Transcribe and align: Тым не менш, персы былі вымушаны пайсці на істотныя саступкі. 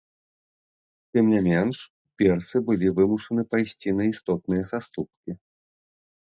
Тым 1.17 1.25
не 1.33 1.41
менш, 1.47 1.77
персы 2.21 2.57
былі 2.71 2.87
вымушаны 3.01 3.41
пайсці 3.53 3.89
на 4.01 4.09
істотныя 4.15 4.63
саступкі. 4.71 5.31